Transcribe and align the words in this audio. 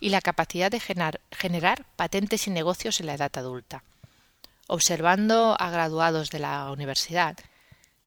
y 0.00 0.08
la 0.10 0.20
capacidad 0.20 0.70
de 0.70 0.80
generar, 0.80 1.86
patentes 1.96 2.46
y 2.46 2.50
negocios 2.50 3.00
en 3.00 3.06
la 3.06 3.14
edad 3.14 3.30
adulta. 3.34 3.84
Observando 4.66 5.56
a 5.58 5.70
graduados 5.70 6.30
de 6.30 6.40
la 6.40 6.70
universidad, 6.70 7.36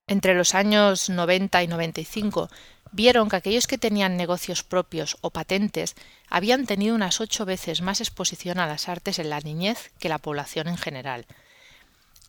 entre 0.08 0.36
los 0.36 0.56
años 0.56 1.09
90 1.09 1.64
y 1.64 1.68
95 1.68 2.50
vieron 2.92 3.30
que 3.30 3.38
aquellos 3.38 3.68
que 3.68 3.78
tenían 3.78 4.18
negocios 4.18 4.64
propios 4.64 5.18
o 5.22 5.30
patentes 5.30 5.96
habían 6.30 6.66
tenido 6.66 6.96
unas 6.96 7.22
ocho 7.22 7.46
veces 7.46 7.81
más 7.81 8.02
exposición 8.02 8.59
a 8.59 8.68
las 8.68 8.90
artes 8.90 9.20
en 9.20 9.30
la 9.30 9.40
niñez 9.40 9.92
que 10.00 10.09
la 10.09 10.18
población 10.18 10.68
en 10.68 10.78
general, 10.78 11.26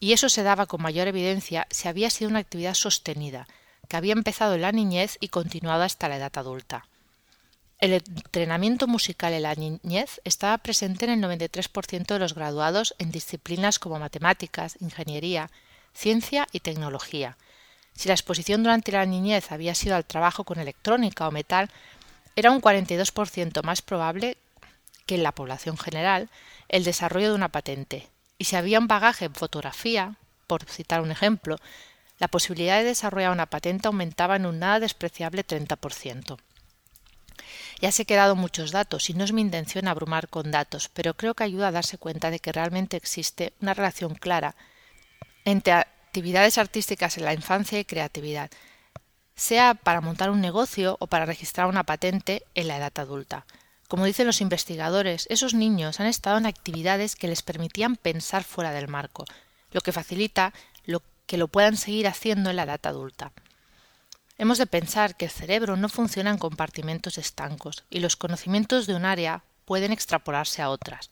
y 0.01 0.13
eso 0.13 0.29
se 0.29 0.43
daba 0.43 0.67
con 0.67 0.83
mayor 0.83 1.09
evidencia 1.09 1.67
si 1.71 1.89
había 1.89 2.11
sido 2.11 2.31
una 2.31 2.41
actividad 2.41 2.75
sostenida, 2.75 3.47
que 3.89 3.97
había 3.97 4.13
empezado 4.13 4.55
en 4.55 4.63
la 4.63 4.73
niñez 4.73 5.17
y 5.21 5.29
continuado 5.29 5.83
hasta 5.83 6.09
la 6.09 6.17
edad 6.17 6.33
adulta. 6.37 6.87
El 7.79 7.93
entrenamiento 7.93 8.87
musical 8.87 9.35
en 9.35 9.43
la 9.43 9.55
niñez 9.55 10.21
estaba 10.25 10.57
presente 10.59 11.05
en 11.05 11.11
el 11.11 11.23
93% 11.23 12.07
de 12.07 12.19
los 12.19 12.35
graduados 12.35 12.95
en 12.99 13.11
disciplinas 13.11 13.79
como 13.79 13.99
matemáticas, 13.99 14.77
ingeniería, 14.81 15.51
ciencia 15.93 16.47
y 16.53 16.61
tecnología. 16.61 17.37
Si 17.95 18.09
la 18.09 18.15
exposición 18.15 18.63
durante 18.63 18.93
la 18.93 19.05
niñez 19.05 19.53
había 19.53 19.75
sido 19.75 19.95
al 19.97 20.07
trabajo 20.07 20.45
con 20.45 20.59
electrónica 20.59 21.29
o 21.29 21.31
metal, 21.31 21.71
era 22.35 22.51
un 22.51 22.61
42% 22.61 23.63
más 23.63 23.83
probable 23.83 24.37
que 25.05 25.15
en 25.15 25.23
la 25.23 25.33
población 25.33 25.77
general 25.79 26.29
el 26.69 26.85
desarrollo 26.85 27.29
de 27.29 27.35
una 27.35 27.49
patente, 27.49 28.09
y 28.39 28.45
si 28.45 28.57
había 28.57 28.79
un 28.79 28.89
bagaje 28.89 29.27
en 29.27 29.35
fotografía, 29.35 30.17
por 30.47 30.65
citar 30.65 31.01
un 31.01 31.11
ejemplo, 31.11 31.57
la 32.19 32.29
posibilidad 32.29 32.79
de 32.79 32.85
desarrollar 32.85 33.33
una 33.33 33.47
patente 33.47 33.89
aumentaba 33.89 34.37
en 34.37 34.47
un 34.47 34.59
nada 34.59 34.81
despreciable 34.81 35.47
30%. 35.47 36.39
Ya 37.81 37.93
se 37.93 38.03
he 38.03 38.07
quedado 38.07 38.37
muchos 38.37 38.73
datos 38.73 39.11
y 39.11 39.15
no 39.15 39.25
es 39.25 39.33
mi 39.33 39.43
intención 39.43 39.87
abrumar 39.87 40.29
con 40.29 40.51
datos, 40.51 40.89
pero 40.89 41.15
creo 41.15 41.35
que 41.35 41.45
ayuda 41.45 41.69
a 41.69 41.73
darse 41.73 41.99
cuenta 41.99 42.31
de 42.31 42.39
que 42.39 42.53
realmente 42.53 42.97
existe 42.97 43.53
una 43.61 43.75
relación 43.75 44.15
clara 44.15 44.57
entre 45.45 45.75
actividades 45.75 46.57
artísticas 46.59 47.19
en 47.19 47.25
la 47.25 47.35
infancia 47.35 47.79
y 47.79 47.85
creatividad, 47.85 48.51
sea 49.35 49.75
para 49.75 50.01
montar 50.01 50.31
un 50.31 50.41
negocio 50.41 50.97
o 50.99 51.07
para 51.07 51.27
registrar 51.27 51.67
una 51.67 51.85
patente 51.85 52.43
en 52.55 52.69
la 52.69 52.79
edad 52.79 52.93
adulta. 52.97 53.45
Como 53.89 54.05
dicen 54.05 54.27
los 54.27 54.41
investigadores, 54.41 55.27
esos 55.31 55.55
niños 55.55 56.01
han 56.01 56.07
estado 56.07 56.39
en 56.39 56.47
actividades 56.47 57.15
que 57.15 57.29
les 57.29 57.43
permitían 57.43 57.97
pensar 57.97 58.43
fuera 58.43 58.73
del 58.73 58.89
marco, 58.89 59.25
lo 59.71 59.81
que 59.81 59.93
facilita 59.93 60.53
lo 60.85 61.03
que 61.27 61.39
lo 61.39 61.49
puedan 61.49 61.77
seguir 61.77 62.09
haciendo 62.09 62.51
en 62.51 62.57
la 62.57 62.65
edad 62.65 62.81
adulta. 62.85 63.33
Hemos 64.39 64.59
de 64.59 64.67
pensar 64.67 65.17
que 65.17 65.27
el 65.27 65.31
cerebro 65.31 65.77
no 65.77 65.89
funciona 65.89 66.31
en 66.31 66.39
compartimentos 66.39 67.17
estancos 67.17 67.85
y 67.89 68.01
los 68.01 68.17
conocimientos 68.17 68.87
de 68.87 68.95
un 68.95 69.05
área 69.05 69.45
pueden 69.65 69.93
extrapolarse 69.93 70.63
a 70.63 70.71
otras, 70.71 71.11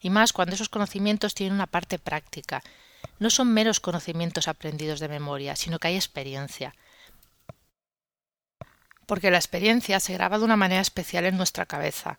y 0.00 0.10
más 0.10 0.32
cuando 0.32 0.54
esos 0.54 0.68
conocimientos 0.68 1.34
tienen 1.34 1.54
una 1.54 1.66
parte 1.66 1.98
práctica. 1.98 2.62
No 3.18 3.30
son 3.30 3.52
meros 3.52 3.78
conocimientos 3.78 4.48
aprendidos 4.48 5.00
de 5.00 5.08
memoria, 5.08 5.54
sino 5.54 5.78
que 5.78 5.88
hay 5.88 5.96
experiencia, 5.96 6.74
porque 9.06 9.30
la 9.30 9.38
experiencia 9.38 10.00
se 10.00 10.14
graba 10.14 10.38
de 10.38 10.44
una 10.44 10.56
manera 10.56 10.80
especial 10.80 11.24
en 11.24 11.36
nuestra 11.36 11.66
cabeza. 11.66 12.18